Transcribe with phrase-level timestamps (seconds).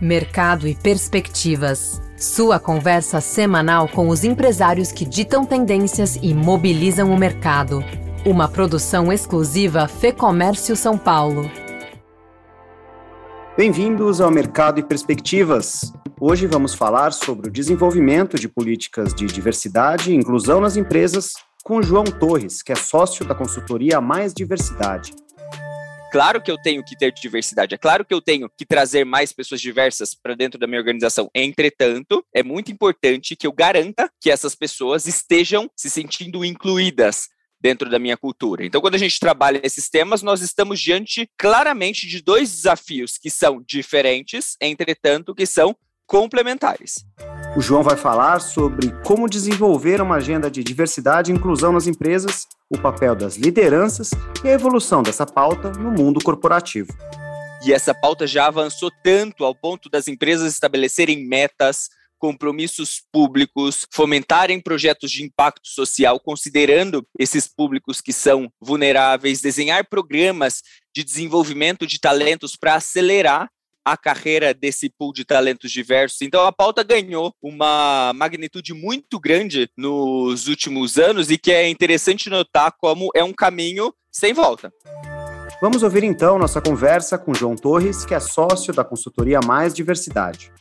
[0.00, 2.00] Mercado e Perspectivas.
[2.16, 7.84] Sua conversa semanal com os empresários que ditam tendências e mobilizam o mercado.
[8.24, 11.50] Uma produção exclusiva Fê Comércio São Paulo.
[13.56, 15.92] Bem-vindos ao Mercado e Perspectivas.
[16.20, 21.32] Hoje vamos falar sobre o desenvolvimento de políticas de diversidade e inclusão nas empresas
[21.62, 25.12] com João Torres, que é sócio da consultoria Mais Diversidade
[26.12, 29.32] claro que eu tenho que ter diversidade, é claro que eu tenho que trazer mais
[29.32, 31.30] pessoas diversas para dentro da minha organização.
[31.34, 37.88] Entretanto, é muito importante que eu garanta que essas pessoas estejam se sentindo incluídas dentro
[37.88, 38.66] da minha cultura.
[38.66, 43.30] Então, quando a gente trabalha esses temas, nós estamos diante claramente de dois desafios que
[43.30, 45.74] são diferentes, entretanto, que são
[46.06, 47.06] complementares.
[47.54, 52.48] O João vai falar sobre como desenvolver uma agenda de diversidade e inclusão nas empresas,
[52.70, 54.10] o papel das lideranças
[54.42, 56.88] e a evolução dessa pauta no mundo corporativo.
[57.62, 64.58] E essa pauta já avançou tanto ao ponto das empresas estabelecerem metas, compromissos públicos, fomentarem
[64.58, 70.62] projetos de impacto social, considerando esses públicos que são vulneráveis, desenhar programas
[70.94, 73.50] de desenvolvimento de talentos para acelerar
[73.84, 76.22] a carreira desse pool de talentos diversos.
[76.22, 82.30] Então a pauta ganhou uma magnitude muito grande nos últimos anos e que é interessante
[82.30, 84.72] notar como é um caminho sem volta.
[85.60, 90.52] Vamos ouvir então nossa conversa com João Torres, que é sócio da consultoria Mais Diversidade.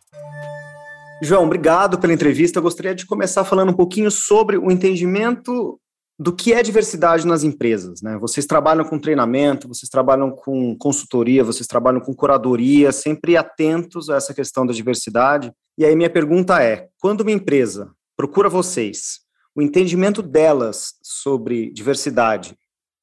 [1.24, 2.60] João, obrigado pela entrevista.
[2.60, 5.80] Eu gostaria de começar falando um pouquinho sobre o entendimento
[6.22, 8.04] do que é diversidade nas empresas.
[8.04, 8.16] Né?
[8.20, 14.18] Vocês trabalham com treinamento, vocês trabalham com consultoria, vocês trabalham com curadoria, sempre atentos a
[14.18, 15.52] essa questão da diversidade.
[15.76, 19.22] E aí minha pergunta é: quando uma empresa procura vocês,
[19.56, 22.56] o entendimento delas sobre diversidade,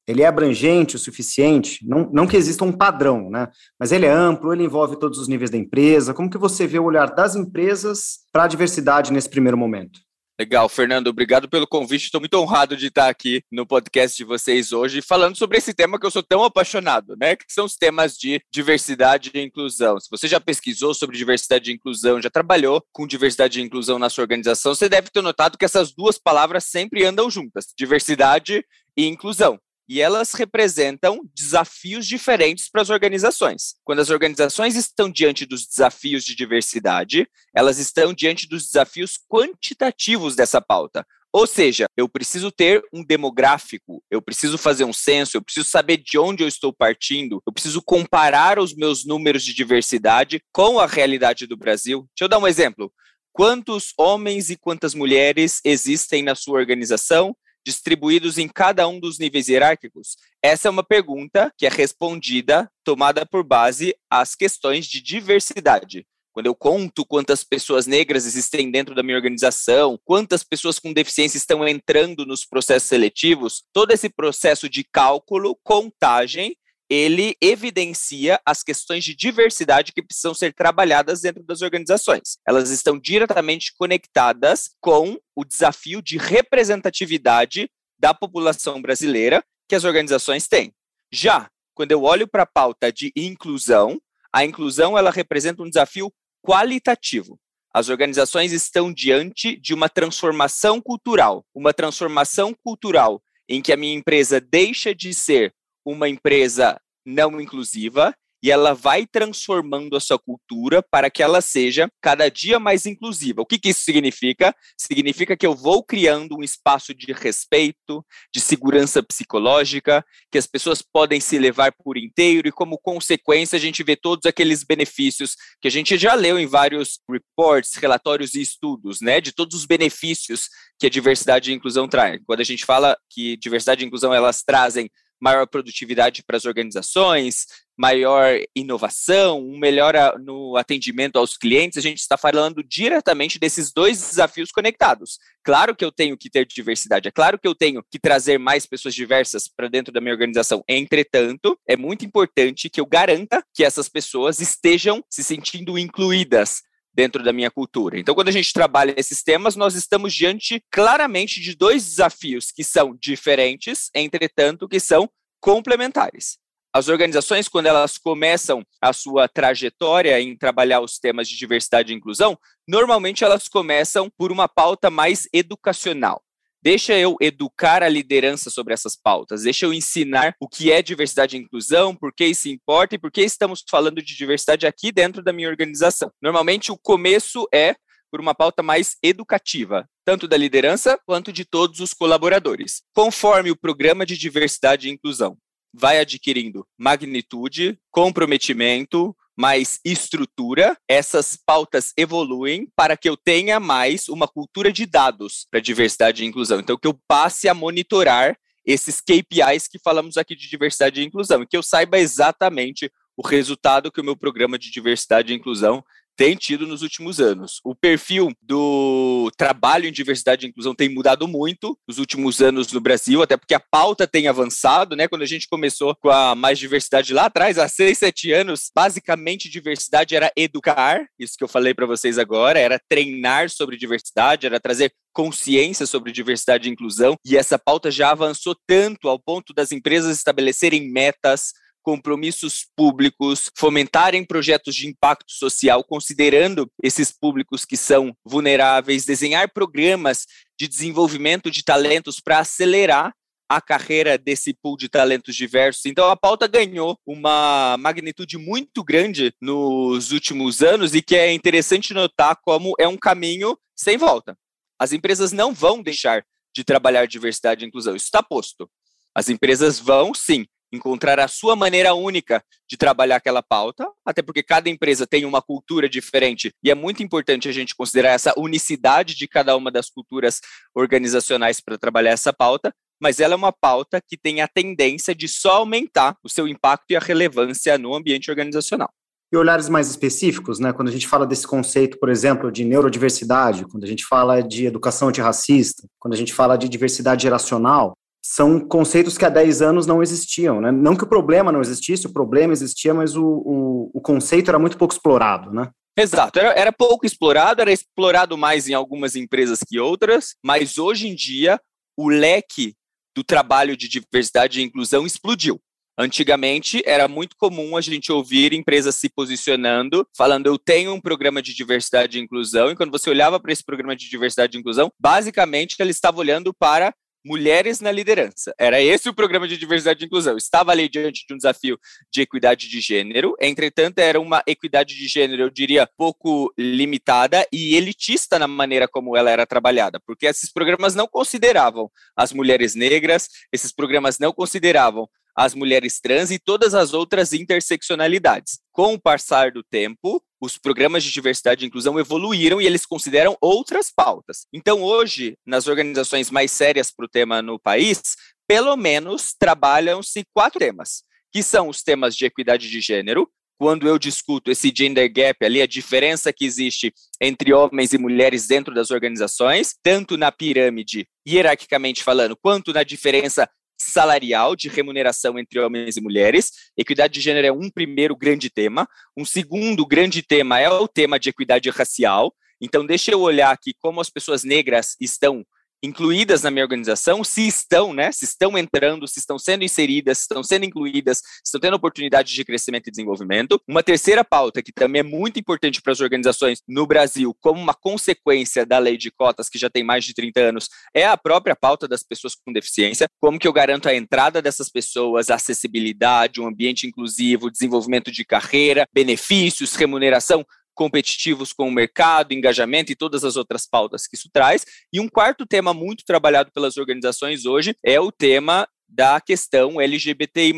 [0.07, 1.85] ele é abrangente o suficiente?
[1.85, 3.49] Não, não que exista um padrão, né?
[3.77, 6.13] Mas ele é amplo, ele envolve todos os níveis da empresa.
[6.13, 9.99] Como que você vê o olhar das empresas para a diversidade nesse primeiro momento?
[10.39, 12.05] Legal, Fernando, obrigado pelo convite.
[12.05, 15.99] Estou muito honrado de estar aqui no podcast de vocês hoje, falando sobre esse tema
[15.99, 17.35] que eu sou tão apaixonado, né?
[17.35, 19.99] Que são os temas de diversidade e inclusão.
[19.99, 24.09] Se você já pesquisou sobre diversidade e inclusão, já trabalhou com diversidade e inclusão na
[24.09, 28.63] sua organização, você deve ter notado que essas duas palavras sempre andam juntas: diversidade
[28.95, 33.73] e inclusão e elas representam desafios diferentes para as organizações.
[33.83, 40.35] Quando as organizações estão diante dos desafios de diversidade, elas estão diante dos desafios quantitativos
[40.35, 41.03] dessa pauta.
[41.33, 45.97] Ou seja, eu preciso ter um demográfico, eu preciso fazer um censo, eu preciso saber
[45.97, 50.85] de onde eu estou partindo, eu preciso comparar os meus números de diversidade com a
[50.85, 52.07] realidade do Brasil.
[52.15, 52.91] Deixa eu dar um exemplo.
[53.31, 57.35] Quantos homens e quantas mulheres existem na sua organização?
[57.65, 60.15] Distribuídos em cada um dos níveis hierárquicos?
[60.41, 66.05] Essa é uma pergunta que é respondida tomada por base as questões de diversidade.
[66.31, 71.37] Quando eu conto quantas pessoas negras existem dentro da minha organização, quantas pessoas com deficiência
[71.37, 76.55] estão entrando nos processos seletivos, todo esse processo de cálculo, contagem
[76.89, 82.39] ele evidencia as questões de diversidade que precisam ser trabalhadas dentro das organizações.
[82.47, 90.47] Elas estão diretamente conectadas com o desafio de representatividade da população brasileira que as organizações
[90.47, 90.73] têm.
[91.11, 94.01] Já quando eu olho para a pauta de inclusão,
[94.33, 96.11] a inclusão ela representa um desafio
[96.45, 97.39] qualitativo.
[97.73, 103.93] As organizações estão diante de uma transformação cultural, uma transformação cultural em que a minha
[103.93, 105.53] empresa deixa de ser
[105.91, 111.89] uma empresa não inclusiva e ela vai transformando a sua cultura para que ela seja
[112.01, 113.41] cada dia mais inclusiva.
[113.41, 114.55] O que, que, isso significa?
[114.77, 120.81] Significa que eu vou criando um espaço de respeito, de segurança psicológica, que as pessoas
[120.81, 125.67] podem se levar por inteiro e, como consequência, a gente vê todos aqueles benefícios que
[125.67, 130.47] a gente já leu em vários reports, relatórios e estudos, né, de todos os benefícios
[130.79, 132.21] que a diversidade e a inclusão trazem.
[132.25, 134.89] Quando a gente fala que diversidade e inclusão elas trazem
[135.19, 137.45] maior produtividade para as organizações,
[137.77, 143.97] maior inovação, um melhor no atendimento aos clientes, a gente está falando diretamente desses dois
[143.99, 145.17] desafios conectados.
[145.43, 148.65] Claro que eu tenho que ter diversidade, é claro que eu tenho que trazer mais
[148.65, 150.61] pessoas diversas para dentro da minha organização.
[150.67, 156.61] Entretanto, é muito importante que eu garanta que essas pessoas estejam se sentindo incluídas
[156.99, 157.97] dentro da minha cultura.
[157.97, 162.61] Então, quando a gente trabalha esses temas, nós estamos diante claramente de dois desafios que
[162.61, 165.09] são diferentes, entretanto, que são
[165.39, 166.37] complementares.
[166.73, 171.95] As organizações, quando elas começam a sua trajetória em trabalhar os temas de diversidade e
[171.95, 172.37] inclusão,
[172.67, 176.21] normalmente elas começam por uma pauta mais educacional.
[176.61, 181.37] Deixa eu educar a liderança sobre essas pautas, deixa eu ensinar o que é diversidade
[181.37, 185.23] e inclusão, por que isso importa e por que estamos falando de diversidade aqui dentro
[185.23, 186.11] da minha organização.
[186.21, 187.75] Normalmente, o começo é
[188.11, 192.81] por uma pauta mais educativa, tanto da liderança quanto de todos os colaboradores.
[192.93, 195.37] Conforme o programa de diversidade e inclusão
[195.73, 204.27] vai adquirindo magnitude, comprometimento, mais estrutura, essas pautas evoluem para que eu tenha mais uma
[204.27, 206.59] cultura de dados para diversidade e inclusão.
[206.59, 211.41] Então, que eu passe a monitorar esses KPIs que falamos aqui de diversidade e inclusão,
[211.41, 215.81] e que eu saiba exatamente o resultado que o meu programa de diversidade e inclusão
[216.19, 217.61] tem tido nos últimos anos.
[217.63, 222.81] O perfil do trabalho em diversidade e inclusão tem mudado muito nos últimos anos no
[222.81, 225.07] Brasil, até porque a pauta tem avançado, né?
[225.07, 229.49] Quando a gente começou com a mais diversidade lá atrás, há seis, sete anos, basicamente
[229.49, 234.59] diversidade era educar, isso que eu falei para vocês agora, era treinar sobre diversidade, era
[234.59, 239.71] trazer consciência sobre diversidade e inclusão, e essa pauta já avançou tanto ao ponto das
[239.71, 241.53] empresas estabelecerem metas,
[241.89, 250.27] compromissos públicos, fomentarem projetos de impacto social, considerando esses públicos que são vulneráveis, desenhar programas
[250.55, 253.11] de desenvolvimento de talentos para acelerar
[253.49, 255.83] a carreira desse pool de talentos diversos.
[255.87, 261.91] Então, a pauta ganhou uma magnitude muito grande nos últimos anos e que é interessante
[261.91, 264.37] notar como é um caminho sem volta.
[264.77, 266.23] As empresas não vão deixar
[266.55, 268.69] de trabalhar diversidade e inclusão, isso está posto.
[269.15, 274.43] As empresas vão, sim, encontrar a sua maneira única de trabalhar aquela pauta, até porque
[274.43, 279.15] cada empresa tem uma cultura diferente e é muito importante a gente considerar essa unicidade
[279.15, 280.39] de cada uma das culturas
[280.75, 285.27] organizacionais para trabalhar essa pauta, mas ela é uma pauta que tem a tendência de
[285.27, 288.89] só aumentar o seu impacto e a relevância no ambiente organizacional.
[289.31, 290.73] E olhares mais específicos, né?
[290.73, 294.65] Quando a gente fala desse conceito, por exemplo, de neurodiversidade, quando a gente fala de
[294.65, 297.93] educação antirracista, quando a gente fala de diversidade geracional,
[298.23, 300.71] são conceitos que há 10 anos não existiam, né?
[300.71, 304.59] Não que o problema não existisse, o problema existia, mas o, o, o conceito era
[304.59, 305.69] muito pouco explorado, né?
[305.97, 311.07] Exato, era, era pouco explorado, era explorado mais em algumas empresas que outras, mas hoje
[311.07, 311.59] em dia
[311.97, 312.73] o leque
[313.15, 315.59] do trabalho de diversidade e inclusão explodiu.
[315.97, 321.41] Antigamente era muito comum a gente ouvir empresas se posicionando, falando eu tenho um programa
[321.41, 324.89] de diversidade e inclusão, e quando você olhava para esse programa de diversidade e inclusão,
[324.97, 326.93] basicamente ele estava olhando para
[327.25, 328.53] Mulheres na Liderança.
[328.57, 330.37] Era esse o programa de diversidade e inclusão.
[330.37, 331.77] Estava ali diante de um desafio
[332.11, 337.75] de equidade de gênero, entretanto, era uma equidade de gênero, eu diria, pouco limitada e
[337.75, 343.27] elitista na maneira como ela era trabalhada, porque esses programas não consideravam as mulheres negras,
[343.51, 348.59] esses programas não consideravam as mulheres trans e todas as outras interseccionalidades.
[348.79, 353.35] Com o passar do tempo, os programas de diversidade e inclusão evoluíram e eles consideram
[353.41, 354.47] outras pautas.
[354.53, 358.01] Então, hoje, nas organizações mais sérias para o tema no país,
[358.47, 363.29] pelo menos trabalham-se quatro temas, que são os temas de equidade de gênero,
[363.59, 368.47] quando eu discuto esse gender gap ali, a diferença que existe entre homens e mulheres
[368.47, 373.49] dentro das organizações, tanto na pirâmide, hierarquicamente falando, quanto na diferença
[373.79, 376.51] salarial de remuneração entre homens e mulheres.
[376.77, 378.87] Equidade de gênero é um primeiro grande tema.
[379.17, 382.33] Um segundo grande tema é o tema de equidade racial.
[382.61, 385.45] Então, deixa eu olhar aqui como as pessoas negras estão
[385.83, 390.23] incluídas na minha organização, se estão, né, se estão entrando, se estão sendo inseridas, se
[390.23, 393.61] estão sendo incluídas, se estão tendo oportunidade de crescimento e desenvolvimento.
[393.67, 397.73] Uma terceira pauta que também é muito importante para as organizações no Brasil, como uma
[397.73, 401.55] consequência da lei de cotas que já tem mais de 30 anos, é a própria
[401.55, 406.47] pauta das pessoas com deficiência, como que eu garanto a entrada dessas pessoas, acessibilidade, um
[406.47, 413.35] ambiente inclusivo, desenvolvimento de carreira, benefícios, remuneração, competitivos com o mercado, engajamento e todas as
[413.35, 414.65] outras pautas que isso traz.
[414.91, 420.53] E um quarto tema muito trabalhado pelas organizações hoje é o tema da questão LGBTI+,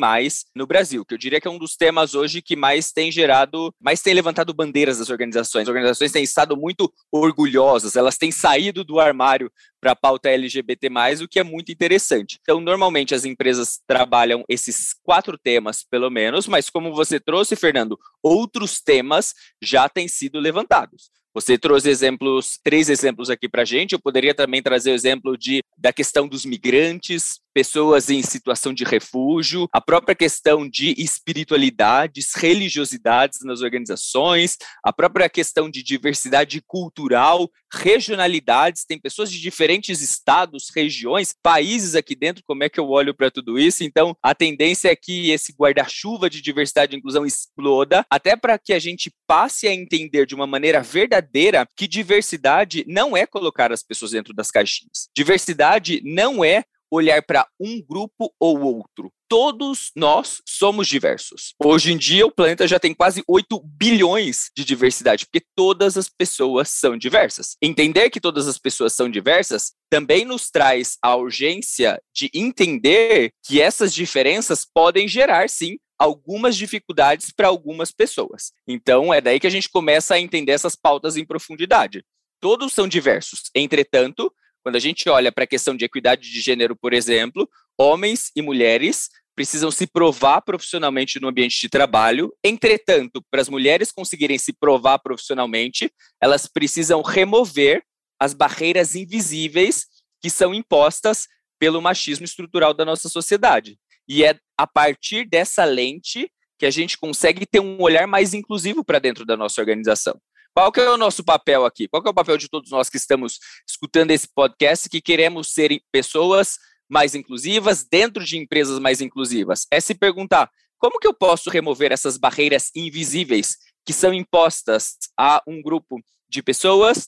[0.56, 3.74] no Brasil, que eu diria que é um dos temas hoje que mais tem gerado,
[3.80, 5.64] mais tem levantado bandeiras das organizações.
[5.64, 10.90] As organizações têm estado muito orgulhosas, elas têm saído do armário para a pauta LGBT+,
[11.24, 12.38] o que é muito interessante.
[12.42, 18.00] Então, normalmente as empresas trabalham esses quatro temas, pelo menos, mas como você trouxe, Fernando,
[18.24, 21.10] outros temas já têm sido levantados.
[21.34, 23.94] Você trouxe exemplos, três exemplos aqui para a gente.
[23.94, 28.84] Eu poderia também trazer o exemplo de, da questão dos migrantes, pessoas em situação de
[28.84, 37.50] refúgio, a própria questão de espiritualidades, religiosidades nas organizações, a própria questão de diversidade cultural,
[37.74, 43.14] regionalidades, tem pessoas de diferentes estados, regiões, países aqui dentro, como é que eu olho
[43.14, 43.84] para tudo isso?
[43.84, 48.74] Então, a tendência é que esse guarda-chuva de diversidade e inclusão exploda, até para que
[48.74, 53.84] a gente passe a entender de uma maneira verdadeira que diversidade não é colocar as
[53.84, 55.10] pessoas dentro das caixinhas.
[55.16, 59.12] Diversidade não é olhar para um grupo ou outro.
[59.30, 61.54] Todos nós somos diversos.
[61.64, 66.10] Hoje em dia, o planeta já tem quase 8 bilhões de diversidade, porque todas as
[66.10, 67.56] pessoas são diversas.
[67.62, 73.62] Entender que todas as pessoas são diversas também nos traz a urgência de entender que
[73.62, 78.52] essas diferenças podem gerar, sim, algumas dificuldades para algumas pessoas.
[78.68, 82.04] Então, é daí que a gente começa a entender essas pautas em profundidade.
[82.42, 83.52] Todos são diversos.
[83.56, 84.34] Entretanto,
[84.64, 88.42] quando a gente olha para a questão de equidade de gênero, por exemplo, homens e
[88.42, 92.34] mulheres precisam se provar profissionalmente no ambiente de trabalho.
[92.44, 95.92] Entretanto, para as mulheres conseguirem se provar profissionalmente,
[96.22, 97.84] elas precisam remover
[98.20, 99.88] as barreiras invisíveis
[100.22, 101.28] que são impostas
[101.60, 103.80] pelo machismo estrutural da nossa sociedade.
[104.08, 108.84] E é a partir dessa lente que a gente consegue ter um olhar mais inclusivo
[108.84, 110.20] para dentro da nossa organização.
[110.54, 111.88] Qual que é o nosso papel aqui?
[111.88, 115.54] Qual que é o papel de todos nós que estamos escutando esse podcast que queremos
[115.54, 116.58] ser pessoas
[116.90, 119.66] mais inclusivas dentro de empresas mais inclusivas?
[119.72, 123.56] É se perguntar como que eu posso remover essas barreiras invisíveis
[123.86, 127.08] que são impostas a um grupo de pessoas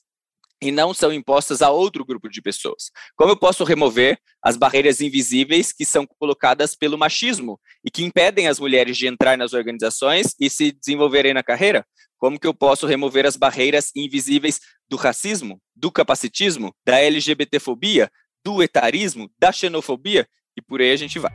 [0.62, 2.92] e não são impostas a outro grupo de pessoas.
[3.18, 8.48] Como eu posso remover as barreiras invisíveis que são colocadas pelo machismo e que impedem
[8.48, 11.86] as mulheres de entrar nas organizações e se desenvolverem na carreira?
[12.24, 18.10] Como que eu posso remover as barreiras invisíveis do racismo, do capacitismo, da LGBTfobia,
[18.42, 20.26] do etarismo, da xenofobia
[20.58, 21.34] e por aí a gente vai.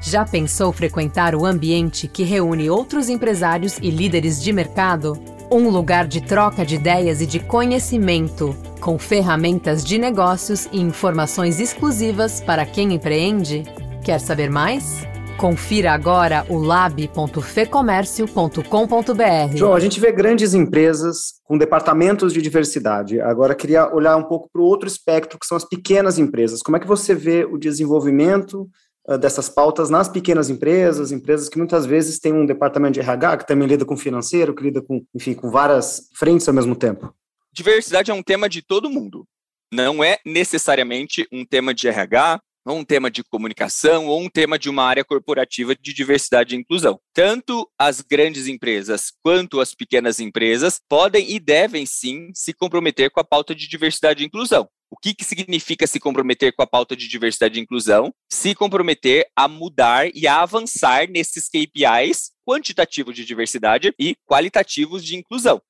[0.00, 5.14] Já pensou frequentar o ambiente que reúne outros empresários e líderes de mercado?
[5.50, 11.58] Um lugar de troca de ideias e de conhecimento, com ferramentas de negócios e informações
[11.58, 13.64] exclusivas para quem empreende?
[14.04, 15.07] Quer saber mais?
[15.38, 19.56] Confira agora o lab.fecomércio.com.br.
[19.56, 23.20] João, a gente vê grandes empresas com departamentos de diversidade.
[23.20, 26.60] Agora, queria olhar um pouco para o outro espectro, que são as pequenas empresas.
[26.60, 28.68] Como é que você vê o desenvolvimento
[29.08, 33.36] uh, dessas pautas nas pequenas empresas, empresas que muitas vezes têm um departamento de RH
[33.36, 37.14] que também lida com financeiro, que lida com, enfim, com várias frentes ao mesmo tempo?
[37.52, 39.24] Diversidade é um tema de todo mundo.
[39.72, 44.58] Não é necessariamente um tema de RH, ou um tema de comunicação, ou um tema
[44.58, 47.00] de uma área corporativa de diversidade e inclusão.
[47.14, 53.20] Tanto as grandes empresas quanto as pequenas empresas podem e devem sim se comprometer com
[53.20, 54.68] a pauta de diversidade e inclusão.
[54.90, 58.12] O que, que significa se comprometer com a pauta de diversidade e inclusão?
[58.30, 65.16] Se comprometer a mudar e a avançar nesses KPIs quantitativos de diversidade e qualitativos de
[65.16, 65.60] inclusão.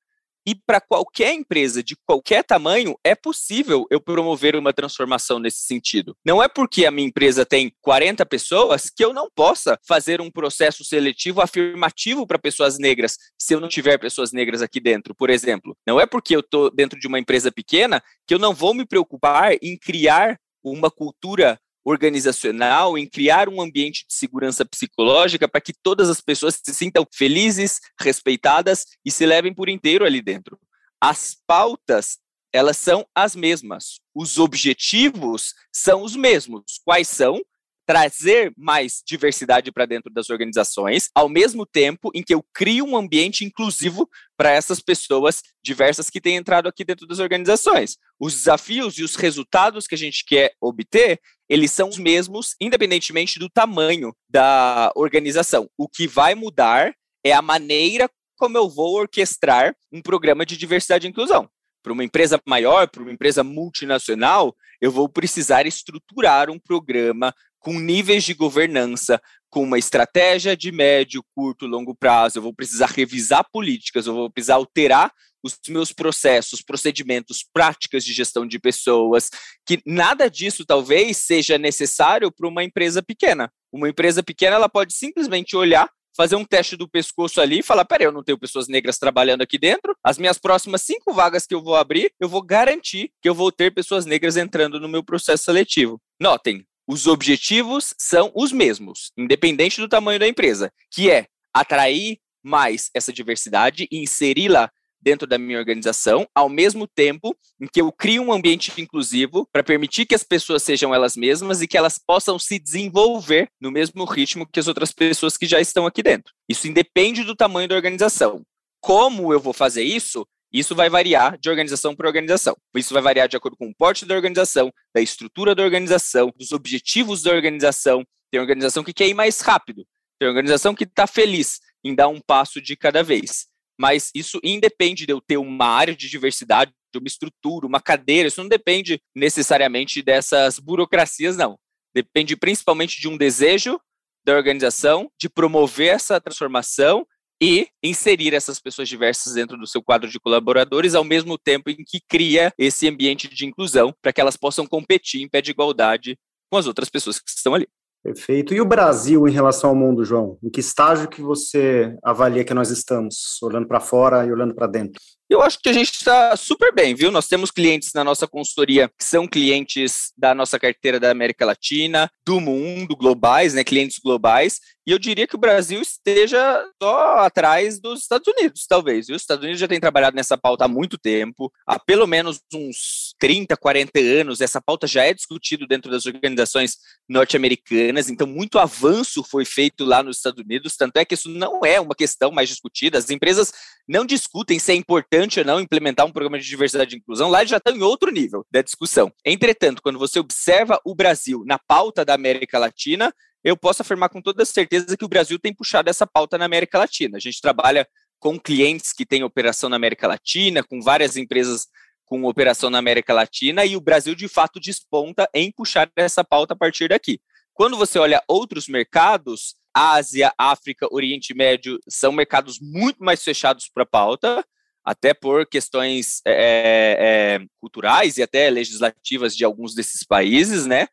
[0.49, 6.17] E para qualquer empresa de qualquer tamanho, é possível eu promover uma transformação nesse sentido.
[6.25, 10.31] Não é porque a minha empresa tem 40 pessoas que eu não possa fazer um
[10.31, 15.29] processo seletivo afirmativo para pessoas negras, se eu não tiver pessoas negras aqui dentro, por
[15.29, 15.77] exemplo.
[15.85, 18.87] Não é porque eu estou dentro de uma empresa pequena que eu não vou me
[18.87, 25.73] preocupar em criar uma cultura organizacional, em criar um ambiente de segurança psicológica para que
[25.73, 30.59] todas as pessoas se sintam felizes, respeitadas e se levem por inteiro ali dentro.
[31.01, 32.17] As pautas,
[32.51, 33.99] elas são as mesmas.
[34.13, 36.81] Os objetivos são os mesmos.
[36.83, 37.41] Quais são?
[37.89, 42.95] Trazer mais diversidade para dentro das organizações, ao mesmo tempo em que eu crio um
[42.95, 47.97] ambiente inclusivo para essas pessoas diversas que têm entrado aqui dentro das organizações.
[48.19, 51.19] Os desafios e os resultados que a gente quer obter,
[51.49, 55.67] eles são os mesmos, independentemente do tamanho da organização.
[55.75, 56.93] O que vai mudar
[57.25, 61.49] é a maneira como eu vou orquestrar um programa de diversidade e inclusão.
[61.81, 67.79] Para uma empresa maior, para uma empresa multinacional, eu vou precisar estruturar um programa com
[67.79, 73.45] níveis de governança, com uma estratégia de médio, curto, longo prazo, eu vou precisar revisar
[73.51, 75.11] políticas, eu vou precisar alterar
[75.43, 79.29] os meus processos, procedimentos, práticas de gestão de pessoas,
[79.65, 83.51] que nada disso talvez seja necessário para uma empresa pequena.
[83.71, 87.85] Uma empresa pequena ela pode simplesmente olhar, fazer um teste do pescoço ali e falar:
[87.85, 89.95] peraí, eu não tenho pessoas negras trabalhando aqui dentro.
[90.03, 93.51] As minhas próximas cinco vagas que eu vou abrir, eu vou garantir que eu vou
[93.51, 96.01] ter pessoas negras entrando no meu processo seletivo.
[96.19, 102.89] Notem, os objetivos são os mesmos, independente do tamanho da empresa, que é atrair mais
[102.95, 108.23] essa diversidade e inseri-la dentro da minha organização, ao mesmo tempo em que eu crio
[108.23, 112.39] um ambiente inclusivo para permitir que as pessoas sejam elas mesmas e que elas possam
[112.39, 116.33] se desenvolver no mesmo ritmo que as outras pessoas que já estão aqui dentro.
[116.49, 118.41] Isso independe do tamanho da organização.
[118.81, 120.27] Como eu vou fazer isso?
[120.51, 122.55] Isso vai variar de organização para organização.
[122.75, 126.51] Isso vai variar de acordo com o porte da organização, da estrutura da organização, dos
[126.51, 128.03] objetivos da organização.
[128.31, 129.85] Tem organização que quer ir mais rápido,
[130.19, 135.05] tem organização que está feliz em dar um passo de cada vez mas isso independe
[135.05, 139.01] de eu ter uma área de diversidade, de uma estrutura, uma cadeira, isso não depende
[139.15, 141.57] necessariamente dessas burocracias, não.
[141.95, 143.79] Depende principalmente de um desejo
[144.25, 147.07] da organização de promover essa transformação
[147.41, 151.83] e inserir essas pessoas diversas dentro do seu quadro de colaboradores, ao mesmo tempo em
[151.85, 156.17] que cria esse ambiente de inclusão para que elas possam competir em pé de igualdade
[156.51, 157.67] com as outras pessoas que estão ali.
[158.03, 158.53] Perfeito.
[158.53, 160.37] E o Brasil em relação ao mundo, João?
[160.41, 164.67] Em que estágio que você avalia que nós estamos, olhando para fora e olhando para
[164.67, 165.01] dentro?
[165.29, 167.11] Eu acho que a gente está super bem, viu?
[167.11, 172.09] Nós temos clientes na nossa consultoria que são clientes da nossa carteira da América Latina,
[172.25, 173.63] do mundo, globais, né?
[173.63, 174.59] Clientes globais.
[174.87, 179.07] E eu diria que o Brasil esteja só atrás dos Estados Unidos, talvez.
[179.07, 183.13] Os Estados Unidos já tem trabalhado nessa pauta há muito tempo, há pelo menos uns
[183.19, 184.41] 30, 40 anos.
[184.41, 190.01] Essa pauta já é discutida dentro das organizações norte-americanas, então muito avanço foi feito lá
[190.01, 190.75] nos Estados Unidos.
[190.75, 192.97] Tanto é que isso não é uma questão mais discutida.
[192.97, 193.53] As empresas
[193.89, 197.27] não discutem se é importante ou não implementar um programa de diversidade e inclusão.
[197.27, 199.11] Lá eles já estão em outro nível da discussão.
[199.25, 203.11] Entretanto, quando você observa o Brasil na pauta da América Latina,
[203.43, 206.77] eu posso afirmar com toda certeza que o Brasil tem puxado essa pauta na América
[206.77, 207.17] Latina.
[207.17, 207.87] A gente trabalha
[208.19, 211.65] com clientes que têm operação na América Latina, com várias empresas
[212.05, 216.53] com operação na América Latina, e o Brasil de fato desponta em puxar essa pauta
[216.53, 217.19] a partir daqui.
[217.59, 223.85] Quando você olha outros mercados, Ásia, África, Oriente Médio, são mercados muito mais fechados para
[223.85, 224.45] pauta,
[224.81, 230.87] até por questões é, é, culturais e até legislativas de alguns desses países, né?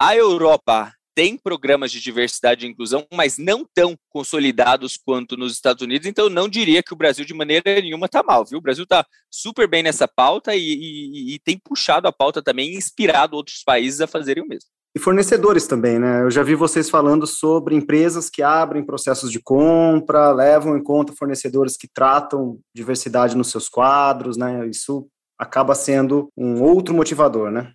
[0.00, 5.82] A Europa tem programas de diversidade e inclusão, mas não tão consolidados quanto nos Estados
[5.82, 8.60] Unidos, então não diria que o Brasil de maneira nenhuma está mal, viu?
[8.60, 12.76] O Brasil está super bem nessa pauta e, e, e, tem puxado a pauta também,
[12.76, 14.70] inspirado outros países a fazerem o mesmo.
[14.94, 16.22] E fornecedores também, né?
[16.22, 21.14] Eu já vi vocês falando sobre empresas que abrem processos de compra, levam em conta
[21.16, 24.68] fornecedores que tratam diversidade nos seus quadros, né?
[24.68, 25.08] Isso
[25.38, 27.72] acaba sendo um outro motivador, né?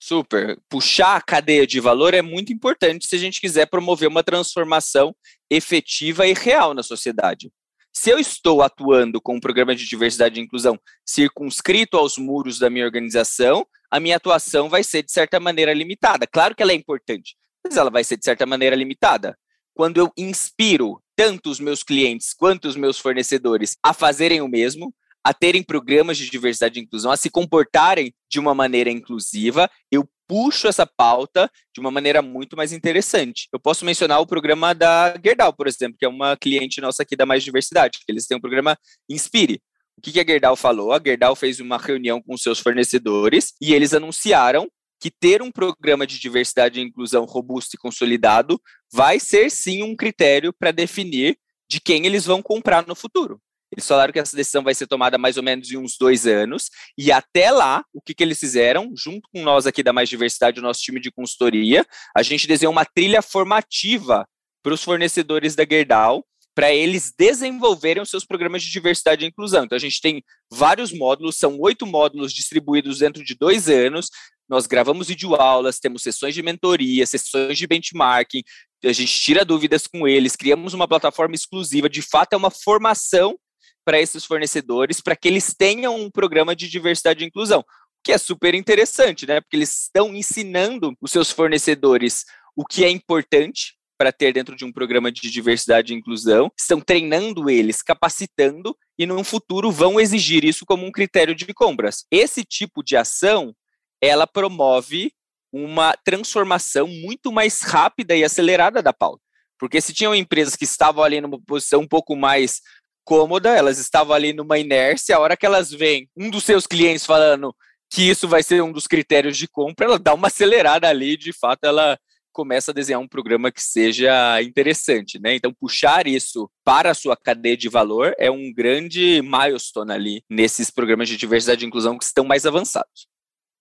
[0.00, 0.58] Super.
[0.68, 5.14] Puxar a cadeia de valor é muito importante se a gente quiser promover uma transformação
[5.50, 7.50] efetiva e real na sociedade.
[7.92, 12.70] Se eu estou atuando com um programa de diversidade e inclusão circunscrito aos muros da
[12.70, 16.26] minha organização, a minha atuação vai ser, de certa maneira, limitada.
[16.26, 19.36] Claro que ela é importante, mas ela vai ser, de certa maneira, limitada.
[19.74, 24.94] Quando eu inspiro tanto os meus clientes quanto os meus fornecedores a fazerem o mesmo,
[25.24, 30.08] a terem programas de diversidade e inclusão, a se comportarem de uma maneira inclusiva, eu
[30.28, 33.48] puxo essa pauta de uma maneira muito mais interessante.
[33.52, 37.16] Eu posso mencionar o programa da Gerdau, por exemplo, que é uma cliente nossa aqui
[37.16, 39.60] da Mais Diversidade, que eles têm um programa Inspire.
[39.98, 40.92] O que, a Gerdau falou?
[40.92, 46.06] A Gerdau fez uma reunião com seus fornecedores e eles anunciaram que ter um programa
[46.06, 48.60] de diversidade e inclusão robusto e consolidado
[48.92, 51.36] vai ser sim um critério para definir
[51.68, 53.40] de quem eles vão comprar no futuro.
[53.72, 56.70] Eles falaram que essa decisão vai ser tomada mais ou menos em uns dois anos,
[56.96, 60.60] e até lá, o que, que eles fizeram, junto com nós aqui da Mais Diversidade,
[60.60, 61.84] o nosso time de consultoria,
[62.16, 64.24] a gente desenhou uma trilha formativa
[64.62, 66.24] para os fornecedores da Gerdau,
[66.58, 69.62] para eles desenvolverem os seus programas de diversidade e inclusão.
[69.62, 74.10] Então, a gente tem vários módulos, são oito módulos distribuídos dentro de dois anos.
[74.48, 78.42] Nós gravamos videoaulas, temos sessões de mentoria, sessões de benchmarking,
[78.84, 81.88] a gente tira dúvidas com eles, criamos uma plataforma exclusiva.
[81.88, 83.38] De fato, é uma formação
[83.84, 87.64] para esses fornecedores, para que eles tenham um programa de diversidade e inclusão,
[88.02, 89.40] que é super interessante, né?
[89.40, 92.24] Porque eles estão ensinando os seus fornecedores
[92.56, 96.80] o que é importante para ter dentro de um programa de diversidade e inclusão, estão
[96.80, 102.06] treinando eles, capacitando e no futuro vão exigir isso como um critério de compras.
[102.10, 103.52] Esse tipo de ação,
[104.00, 105.12] ela promove
[105.52, 109.22] uma transformação muito mais rápida e acelerada da pauta.
[109.58, 112.60] Porque se tinham empresas que estavam ali numa posição um pouco mais
[113.04, 117.04] cômoda, elas estavam ali numa inércia, a hora que elas veem um dos seus clientes
[117.04, 117.54] falando
[117.90, 121.32] que isso vai ser um dos critérios de compra, ela dá uma acelerada ali, de
[121.32, 121.98] fato ela
[122.38, 125.34] começa a desenhar um programa que seja interessante, né?
[125.34, 130.70] Então puxar isso para a sua cadeia de valor é um grande milestone ali nesses
[130.70, 133.08] programas de diversidade e inclusão que estão mais avançados.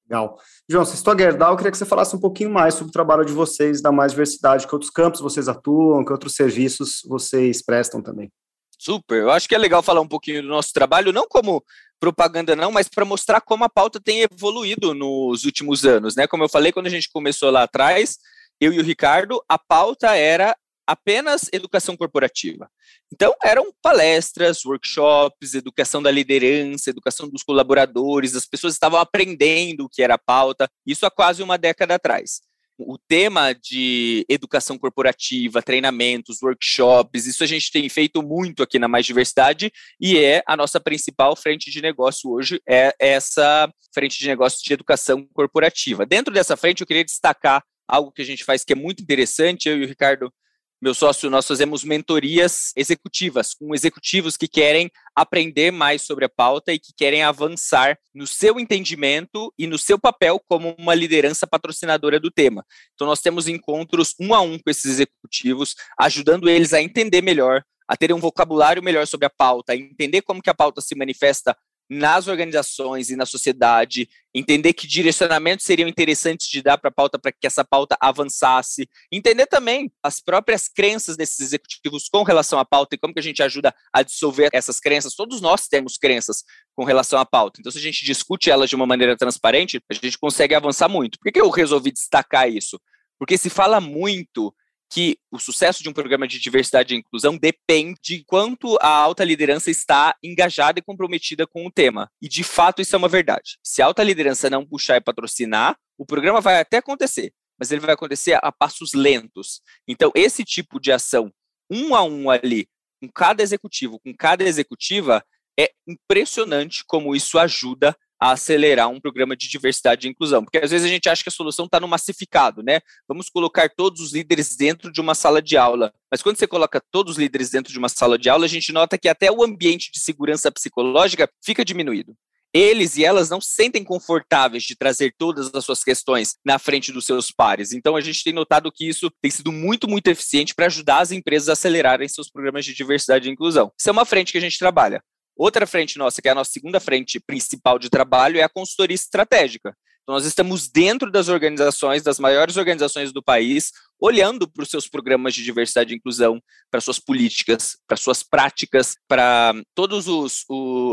[0.07, 0.37] Legal.
[0.69, 2.93] João, você estou a Gerdau, eu queria que você falasse um pouquinho mais sobre o
[2.93, 7.63] trabalho de vocês, da mais diversidade, que outros campos vocês atuam, que outros serviços vocês
[7.65, 8.31] prestam também.
[8.77, 9.23] Super.
[9.23, 11.63] Eu acho que é legal falar um pouquinho do nosso trabalho, não como
[11.99, 16.27] propaganda não, mas para mostrar como a pauta tem evoluído nos últimos anos, né?
[16.27, 18.19] Como eu falei quando a gente começou lá atrás,
[18.59, 22.69] eu e o Ricardo, a pauta era apenas educação corporativa.
[23.11, 29.89] Então, eram palestras, workshops, educação da liderança, educação dos colaboradores, as pessoas estavam aprendendo o
[29.89, 32.41] que era a pauta, isso há quase uma década atrás
[32.77, 38.87] o tema de educação corporativa, treinamentos, workshops, isso a gente tem feito muito aqui na
[38.87, 44.27] Mais Diversidade e é a nossa principal frente de negócio hoje, é essa frente de
[44.27, 46.05] negócio de educação corporativa.
[46.05, 49.69] Dentro dessa frente, eu queria destacar algo que a gente faz que é muito interessante,
[49.69, 50.31] eu e o Ricardo
[50.79, 56.71] meu sócio, nós fazemos mentorias executivas com executivos que querem aprender mais sobre a pauta
[56.71, 62.19] e que querem avançar no seu entendimento e no seu papel como uma liderança patrocinadora
[62.19, 62.63] do tema.
[62.93, 67.63] Então, nós temos encontros um a um com esses executivos, ajudando eles a entender melhor,
[67.87, 70.93] a terem um vocabulário melhor sobre a pauta, a entender como que a pauta se
[70.93, 71.57] manifesta
[71.89, 77.17] nas organizações e na sociedade, entender que direcionamentos seriam interessantes de dar para a pauta
[77.17, 82.65] para que essa pauta avançasse, entender também as próprias crenças desses executivos com relação à
[82.65, 85.15] pauta e como que a gente ajuda a dissolver essas crenças.
[85.15, 86.43] Todos nós temos crenças
[86.75, 87.59] com relação à pauta.
[87.59, 91.17] Então, se a gente discute elas de uma maneira transparente, a gente consegue avançar muito.
[91.19, 92.79] Por que eu resolvi destacar isso?
[93.17, 94.53] Porque se fala muito
[94.89, 99.23] que o sucesso de um programa de diversidade e inclusão depende de quanto a alta
[99.23, 102.09] liderança está engajada e comprometida com o tema.
[102.21, 103.57] E de fato isso é uma verdade.
[103.63, 107.81] Se a alta liderança não puxar e patrocinar, o programa vai até acontecer, mas ele
[107.81, 109.61] vai acontecer a passos lentos.
[109.87, 111.31] Então, esse tipo de ação,
[111.69, 112.67] um a um ali,
[113.01, 115.23] com cada executivo, com cada executiva,
[115.59, 120.43] é impressionante como isso ajuda a acelerar um programa de diversidade e inclusão.
[120.43, 122.79] Porque às vezes a gente acha que a solução está no massificado, né?
[123.07, 125.93] Vamos colocar todos os líderes dentro de uma sala de aula.
[126.11, 128.71] Mas quando você coloca todos os líderes dentro de uma sala de aula, a gente
[128.71, 132.15] nota que até o ambiente de segurança psicológica fica diminuído.
[132.53, 136.91] Eles e elas não se sentem confortáveis de trazer todas as suas questões na frente
[136.91, 137.73] dos seus pares.
[137.73, 141.11] Então, a gente tem notado que isso tem sido muito, muito eficiente para ajudar as
[141.11, 143.71] empresas a acelerarem seus programas de diversidade e inclusão.
[143.77, 145.03] Isso é uma frente que a gente trabalha.
[145.37, 148.95] Outra frente nossa, que é a nossa segunda frente principal de trabalho, é a consultoria
[148.95, 149.75] estratégica.
[150.01, 154.87] Então, nós estamos dentro das organizações, das maiores organizações do país, olhando para os seus
[154.87, 160.05] programas de diversidade e inclusão, para suas políticas, para suas práticas, para todas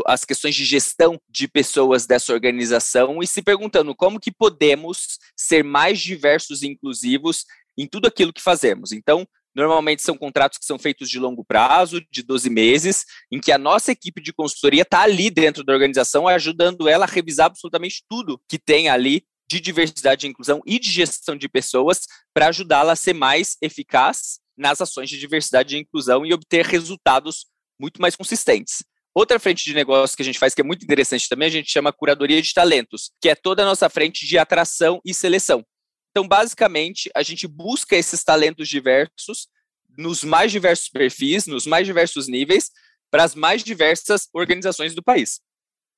[0.05, 5.63] as questões de gestão de pessoas dessa organização e se perguntando como que podemos ser
[5.63, 7.45] mais diversos e inclusivos
[7.77, 8.91] em tudo aquilo que fazemos.
[8.91, 13.51] Então, Normalmente são contratos que são feitos de longo prazo, de 12 meses, em que
[13.51, 18.03] a nossa equipe de consultoria está ali dentro da organização, ajudando ela a revisar absolutamente
[18.09, 22.01] tudo que tem ali de diversidade e inclusão e de gestão de pessoas
[22.33, 27.45] para ajudá-la a ser mais eficaz nas ações de diversidade e inclusão e obter resultados
[27.79, 28.83] muito mais consistentes.
[29.13, 31.71] Outra frente de negócio que a gente faz que é muito interessante também, a gente
[31.71, 35.65] chama curadoria de talentos, que é toda a nossa frente de atração e seleção.
[36.15, 39.49] Então, basicamente, a gente busca esses talentos diversos
[39.97, 42.71] nos mais diversos perfis, nos mais diversos níveis,
[43.11, 45.41] para as mais diversas organizações do país.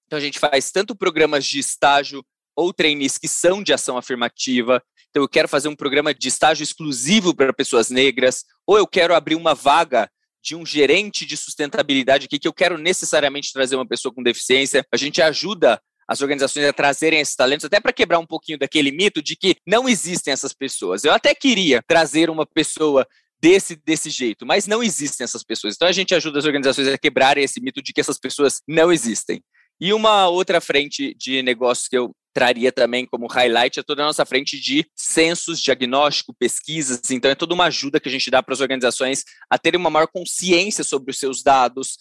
[0.07, 2.25] Então, a gente faz tanto programas de estágio
[2.55, 4.81] ou trainees que são de ação afirmativa.
[5.11, 9.13] Então, eu quero fazer um programa de estágio exclusivo para pessoas negras, ou eu quero
[9.13, 10.09] abrir uma vaga
[10.41, 14.83] de um gerente de sustentabilidade aqui, que eu quero necessariamente trazer uma pessoa com deficiência.
[14.91, 18.91] A gente ajuda as organizações a trazerem esses talentos, até para quebrar um pouquinho daquele
[18.91, 21.03] mito de que não existem essas pessoas.
[21.03, 23.05] Eu até queria trazer uma pessoa
[23.41, 25.75] desse, desse jeito, mas não existem essas pessoas.
[25.75, 28.91] Então a gente ajuda as organizações a quebrarem esse mito de que essas pessoas não
[28.91, 29.41] existem.
[29.79, 34.05] E uma outra frente de negócios que eu traria também como highlight é toda a
[34.05, 37.09] nossa frente de censos, diagnóstico, pesquisas.
[37.09, 39.89] Então, é toda uma ajuda que a gente dá para as organizações a terem uma
[39.89, 41.97] maior consciência sobre os seus dados,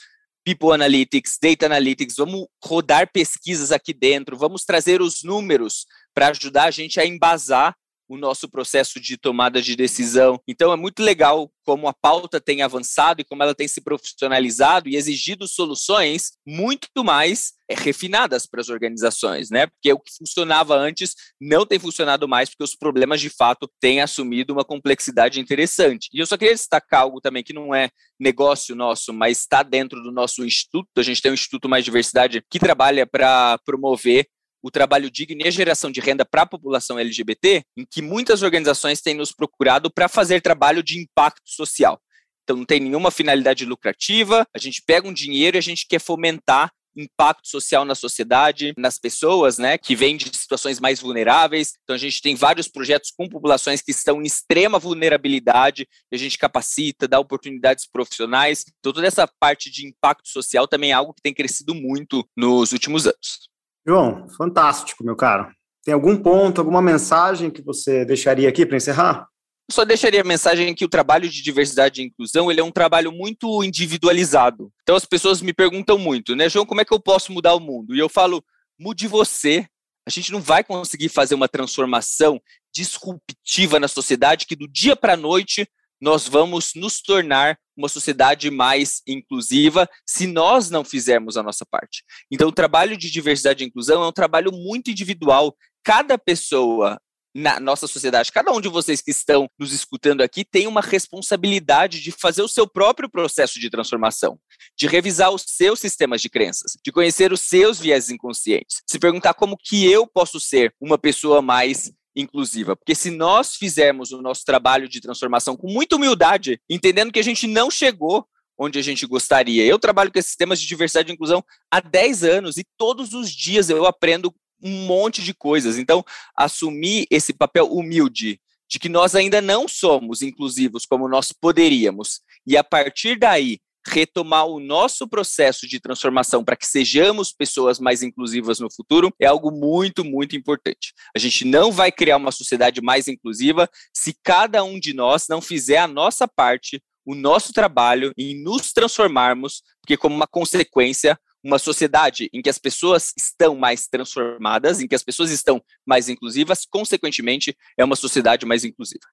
[0.46, 6.66] People Analytics, Data Analytics, vamos rodar pesquisas aqui dentro, vamos trazer os números para ajudar
[6.66, 7.76] a gente a embasar
[8.08, 10.40] o nosso processo de tomada de decisão.
[10.46, 14.88] Então é muito legal como a pauta tem avançado e como ela tem se profissionalizado
[14.88, 19.66] e exigido soluções muito mais é, refinadas para as organizações, né?
[19.66, 24.00] Porque o que funcionava antes não tem funcionado mais porque os problemas de fato têm
[24.00, 26.08] assumido uma complexidade interessante.
[26.12, 30.00] E eu só queria destacar algo também que não é negócio nosso, mas está dentro
[30.02, 30.88] do nosso instituto.
[30.96, 34.28] A gente tem um Instituto Mais Diversidade que trabalha para promover
[34.62, 38.42] o trabalho digno e a geração de renda para a população LGBT, em que muitas
[38.42, 42.00] organizações têm nos procurado para fazer trabalho de impacto social.
[42.42, 46.00] Então, não tem nenhuma finalidade lucrativa, a gente pega um dinheiro e a gente quer
[46.00, 51.74] fomentar impacto social na sociedade, nas pessoas, né, que vêm de situações mais vulneráveis.
[51.82, 56.38] Então a gente tem vários projetos com populações que estão em extrema vulnerabilidade, a gente
[56.38, 58.64] capacita, dá oportunidades profissionais.
[58.78, 62.72] Então toda essa parte de impacto social também é algo que tem crescido muito nos
[62.72, 63.55] últimos anos.
[63.86, 65.48] João, fantástico, meu caro.
[65.84, 69.28] Tem algum ponto, alguma mensagem que você deixaria aqui para encerrar?
[69.70, 73.10] só deixaria a mensagem que o trabalho de diversidade e inclusão ele é um trabalho
[73.10, 74.72] muito individualizado.
[74.82, 77.60] Então as pessoas me perguntam muito, né, João, como é que eu posso mudar o
[77.60, 77.94] mundo?
[77.94, 78.44] E eu falo,
[78.78, 79.66] mude você.
[80.06, 82.40] A gente não vai conseguir fazer uma transformação
[82.72, 85.68] disruptiva na sociedade que do dia para a noite
[86.00, 92.02] nós vamos nos tornar uma sociedade mais inclusiva se nós não fizermos a nossa parte.
[92.30, 95.54] Então, o trabalho de diversidade e inclusão é um trabalho muito individual.
[95.84, 96.98] Cada pessoa
[97.36, 102.00] na nossa sociedade, cada um de vocês que estão nos escutando aqui tem uma responsabilidade
[102.00, 104.38] de fazer o seu próprio processo de transformação,
[104.74, 109.34] de revisar os seus sistemas de crenças, de conhecer os seus viés inconscientes, se perguntar
[109.34, 112.74] como que eu posso ser uma pessoa mais inclusiva.
[112.74, 117.24] Porque se nós fizermos o nosso trabalho de transformação com muita humildade, entendendo que a
[117.24, 118.26] gente não chegou
[118.58, 119.64] onde a gente gostaria.
[119.64, 123.30] Eu trabalho com esses sistemas de diversidade e inclusão há 10 anos e todos os
[123.30, 125.78] dias eu aprendo um monte de coisas.
[125.78, 126.02] Então,
[126.34, 132.56] assumir esse papel humilde de que nós ainda não somos inclusivos como nós poderíamos, e
[132.56, 138.58] a partir daí retomar o nosso processo de transformação para que sejamos pessoas mais inclusivas
[138.58, 140.92] no futuro é algo muito, muito importante.
[141.14, 145.40] A gente não vai criar uma sociedade mais inclusiva se cada um de nós não
[145.40, 151.58] fizer a nossa parte, o nosso trabalho em nos transformarmos, porque como uma consequência uma
[151.60, 156.66] sociedade em que as pessoas estão mais transformadas, em que as pessoas estão mais inclusivas,
[156.68, 159.04] consequentemente, é uma sociedade mais inclusiva.